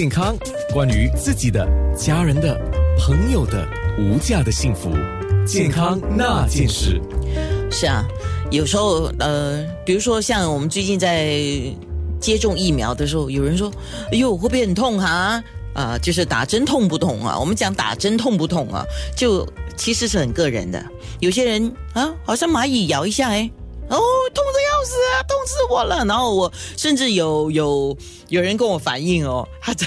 [0.00, 0.36] 健康，
[0.72, 2.56] 关于自己的、家人的、
[3.00, 4.92] 朋友的无价的幸福，
[5.44, 7.02] 健康那件事。
[7.68, 8.06] 是啊，
[8.48, 11.40] 有时候呃，比如说像我们最近在
[12.20, 13.72] 接种疫苗的时候，有人说
[14.12, 15.42] ：“哎呦，会不会很痛哈？”
[15.74, 17.36] 啊，就是打针痛不痛啊？
[17.36, 18.84] 我们讲打针痛不痛啊，
[19.16, 19.44] 就
[19.76, 20.80] 其实是很个人的。
[21.18, 23.50] 有些人啊，好像蚂蚁咬一下，哎。
[23.90, 23.96] 哦，
[24.34, 26.04] 痛的要死啊，痛死我了！
[26.04, 27.96] 然后我甚至有有
[28.28, 29.86] 有人跟我反映哦，他在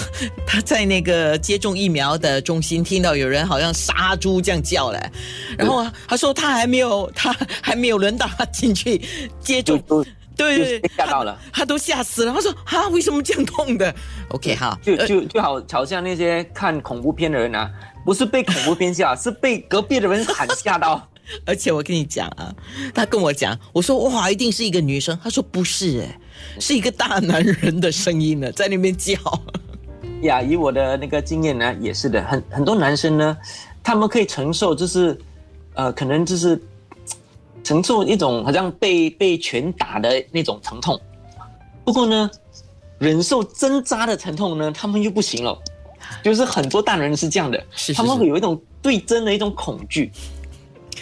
[0.46, 5.10] 他在那个接种疫苗的中心听到有人好像杀猪这样叫嘞，
[5.58, 9.00] 然后他说他还没有他还没有轮到他进去
[9.38, 9.78] 接种，
[10.34, 12.32] 对对，吓到了，他都吓死了。
[12.32, 13.94] 他说啊，为什么这样痛的
[14.30, 17.70] ？OK 哈，就就就好，好像那些看恐怖片的人啊，
[18.04, 21.06] 不是被恐怖片吓，是被隔壁的人喊吓到。
[21.44, 22.54] 而且我跟你讲啊，
[22.94, 25.18] 他跟我讲，我说哇，一定是一个女生。
[25.22, 26.20] 他说不是，哎，
[26.60, 29.14] 是一个大男人的声音呢，在那边叫。
[30.22, 33.36] 呀，以我的那个经验呢，也是的，很很多男生呢，
[33.82, 35.18] 他们可以承受，就是
[35.74, 36.60] 呃，可能就是
[37.62, 40.98] 承受一种好像被被拳打的那种疼痛。
[41.84, 42.30] 不过呢，
[42.98, 45.56] 忍受针扎的疼痛呢，他们又不行了。
[46.22, 47.62] 就是很多大男人是这样的，
[47.94, 50.10] 他们会有一种对针的一种恐惧。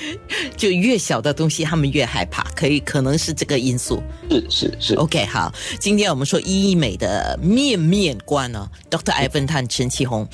[0.56, 4.03] 就越小的东西，他们越害怕，可以可能是这个因素。
[4.31, 4.95] 是是是。
[4.95, 9.12] OK，好，今天我们说医美的面面观呢，Dr.
[9.12, 10.28] Ivan 探陈启宏，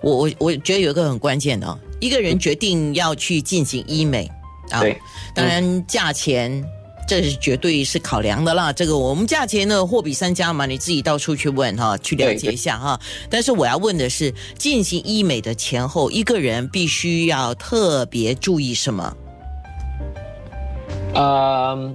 [0.00, 4.30] 我我我觉得有一个很关键的，一个人决定要去进行医美
[4.70, 4.82] 啊，
[5.34, 6.64] 当然价钱
[7.06, 8.72] 这是绝对是考量的啦。
[8.72, 12.98] 这个我们价钱呢货比三家嘛，你自己到处去问哈，去了解一下哈。
[13.28, 19.16] 但是我要问的是，进行医美的前后，一个人必须要特别注意什么？
[21.14, 21.94] 呃，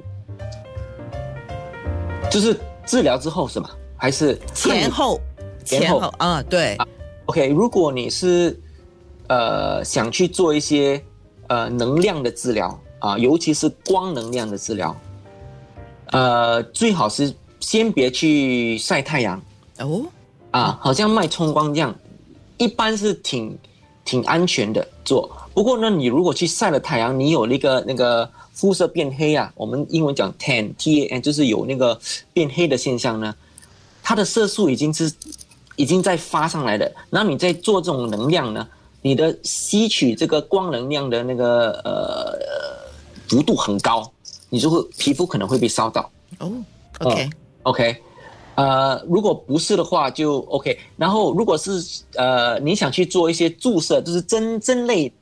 [2.32, 3.70] 就是治疗之后是吗？
[3.98, 5.20] 还是前后？
[5.66, 6.78] 前后啊，对。
[7.26, 8.60] OK，如果你是
[9.28, 11.00] 呃想去做一些
[11.48, 14.96] 呃能量的治疗啊，尤其是光能量的治疗，
[16.12, 19.42] 呃，最好是先别去晒太阳
[19.80, 20.04] 哦。
[20.52, 21.96] 啊，好像脉冲光这样，
[22.58, 23.58] 一般是挺
[24.06, 25.30] 挺安全的做。
[25.54, 28.30] 不过呢，你如果去晒了太阳，你有那个那个。
[28.52, 31.98] 肤色变黑啊，我们英文讲 tan t a n，就是有那个
[32.34, 33.34] 变黑的现象呢。
[34.04, 35.10] 它的色素已经是
[35.78, 38.68] 已经在发上来的，然后你在做这种能量呢，
[39.02, 42.38] 你的吸取这个光能量的那个呃
[43.30, 44.12] 幅度很高，
[44.50, 46.12] 你就会皮肤可能会被烧到。
[46.40, 46.52] 哦
[47.00, 47.30] ，OK
[47.64, 47.96] OK，
[48.56, 50.78] 呃，如果不是的话就 OK。
[50.98, 51.72] 然后如果是
[52.16, 55.14] 呃你想去做一些注射，就是针针类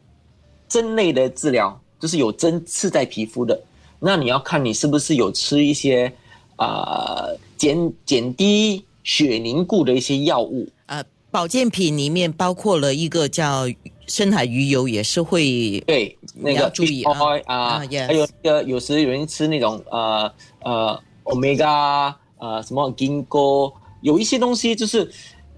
[0.67, 1.79] 针类的治疗。
[1.99, 3.59] 就是有针刺在皮肤的，
[3.97, 6.13] 那你要看你是不是有吃一些
[6.57, 7.25] 啊
[7.57, 10.69] 减减低血凝固的一些药物。
[10.85, 13.65] 呃，保健品里面包括了一个叫
[14.07, 20.31] 深海鱼油，也是会对那个注意啊，还有个有时有人吃那种呃
[20.61, 25.09] 呃 omega 呃什么 ginkgo，有一些东西就是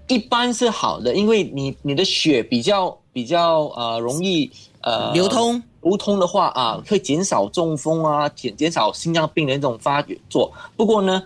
[0.08, 4.50] 一般是好的，因为你你的血比较比较呃容易
[4.82, 5.62] 呃流通。
[5.82, 10.52] 流通的话啊，会减少中风啊，减减少心脏病的那种发作。
[10.76, 11.22] 不过呢，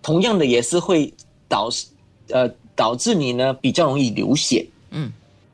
[0.00, 1.12] 同样的也是会
[1.48, 1.86] 导致
[2.28, 4.64] 呃导致你呢比较容易流血。
[4.90, 5.12] 嗯，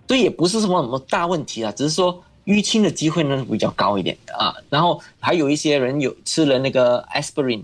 [0.09, 4.55] 所以也不是什么什么大问题啊，只是说淤青的机会呢比较高一点啊。
[4.69, 7.63] 然后还有一些人有吃了那个 aspirin，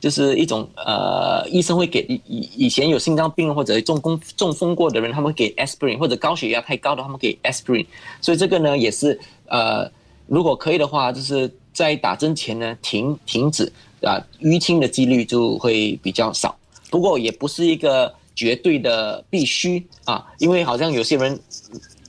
[0.00, 7.86] 就是一种呃医生会给以以前有心脏病或者中风中风过的人，他们给 aspirin，或者高血压太高的他们给 aspirin。
[8.20, 9.90] 所以这个呢也是呃。
[10.28, 16.56] 如果可以的话，就是在打针前呢，停停止啊，淤青的几率就会比较少。
[16.90, 21.38] 不过也不是一个绝对的必须啊，因为好像有些人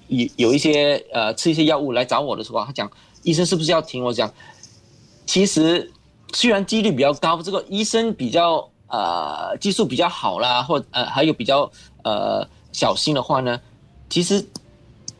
[0.07, 2.89] 有有一些呃吃一些药物来找我的时候，他讲
[3.23, 4.03] 医生是不是要停？
[4.03, 4.31] 我讲
[5.25, 5.91] 其实
[6.33, 11.71] 虽然几率比较高，这个医生比较呃技术比较好啦，或呃还有比较
[12.03, 13.59] 呃小心的话呢，
[14.09, 14.45] 其实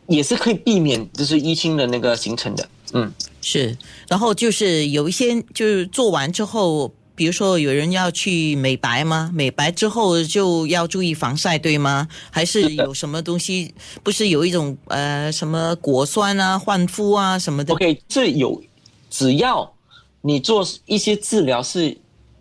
[0.06, 2.68] 也是可以避免就是淤青的那个形成的。
[2.92, 3.76] 嗯，是，
[4.08, 9.30] 然后就是有一些就是做完之后，比如说有人要去美白吗？
[9.32, 12.08] 美白之后就要注意防晒，对吗？
[12.30, 13.74] 还是有什么东西？
[14.02, 18.62] 不是有一种呃什么果酸啊、焕肤啊什么的？OK，这有，
[19.10, 19.72] 只要
[20.20, 21.96] 你做一些治疗是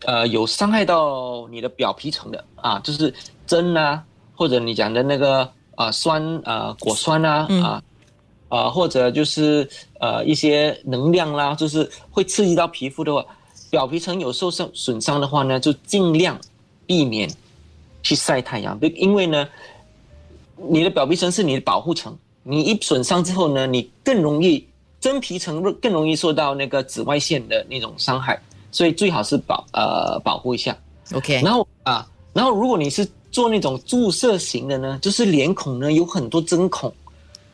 [0.05, 3.13] 呃有伤害到你的表皮层的啊，就是
[3.45, 4.03] 针啊，
[4.35, 7.83] 或者你讲的那个啊酸啊果酸啊啊。
[8.49, 9.67] 啊，或者就是
[9.99, 13.25] 呃一些能量啦，就是会刺激到皮肤的话，
[13.73, 16.39] 表皮层有受伤损伤的话呢，就尽量
[16.85, 17.27] 避免
[18.03, 19.49] 去晒太阳，因为呢，
[20.55, 24.63] 你的表皮层是你的保护层，你一损伤之后呢，你更容易
[24.99, 28.39] 真皮层更容易受到那个紫外线的那种伤害，
[28.71, 30.77] 所以最好是保呃保护一下。
[31.15, 36.93] OK，然后啊，然后如果你是做那种注射型的呢，就是脸孔呢有很多针孔，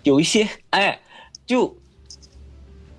[0.03, 0.99] 有一些哎，
[1.47, 1.73] 就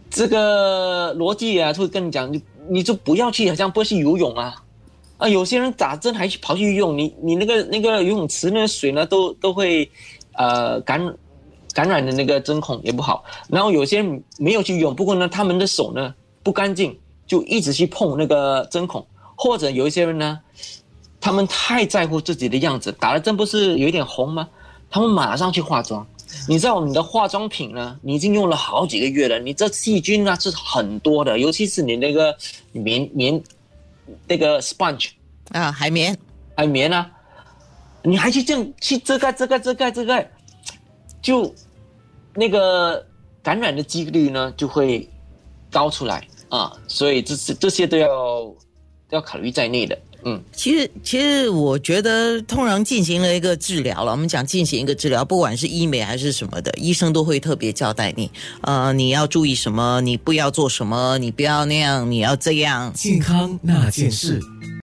[0.08, 4.54] 这个逻辑啊，会跟你讲，你你就不要去，好像不去游泳啊
[5.18, 9.90] 啊，有些人打针还去跑去游泳，你你那个那个游泳池那个水呢都都会
[10.34, 11.00] 呃感
[11.74, 16.96] 感染的那个针孔也不好，然后有些人没有去游，不过呢他们的手呢不干净，
[17.26, 19.06] 就一直去碰那个针孔，
[19.36, 20.40] 或者有一些人呢。
[21.22, 24.48] 他们太在乎自己的样子，打了针不是有一点红吗？
[24.90, 26.06] 他们马上去化妆。
[26.48, 27.98] 你知道你的化妆品呢？
[28.02, 32.36] 你已经用了好几个月了，你这细菌啊是很多的，尤其是你那个
[32.72, 33.42] 棉棉
[34.26, 35.10] 那个 sponge
[35.50, 36.16] 啊，海绵，
[36.56, 37.10] 海绵啊，
[38.02, 40.30] 你还去这样去遮盖遮盖遮盖遮盖，
[41.20, 41.54] 就
[42.34, 43.04] 那个
[43.42, 45.08] 感染的几率呢就会
[45.70, 48.08] 高出来啊，所以这是这些都要
[49.08, 49.98] 都要考虑在内的。
[50.24, 58.30] 嗯，其实其实我觉得，通常进行了一个治疗了，我们讲进行一个治疗，不管是医美还是什么的，医生都会特别交代你，
[58.62, 62.92] 呃，你要注意什么，你不要做什么，你不要那样，你要这样。
[62.92, 64.40] 健康那件事。